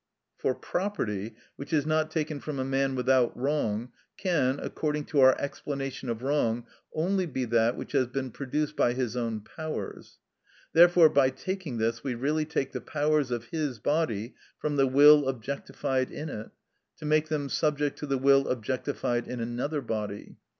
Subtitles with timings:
[0.35, 5.39] For property, which is not taken from a man without wrong, can, according to our
[5.39, 10.17] explanation of wrong, only be that which has been produced by his own powers.
[10.73, 15.27] Therefore by taking this we really take the powers of his body from the will
[15.29, 16.49] objectified in it,
[16.97, 20.35] to make them subject to the will objectified in another body.